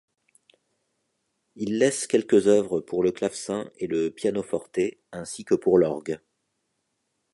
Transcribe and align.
Il 1.55 1.77
laisse 1.77 2.07
quelques 2.07 2.47
œuvres 2.47 2.79
pour 2.81 3.03
le 3.03 3.11
clavecin 3.11 3.69
et 3.77 3.85
le 3.85 4.09
piano-forte 4.09 4.79
ainsi 5.11 5.45
que 5.45 5.53
pour 5.53 5.77
l'orgue. 5.77 6.19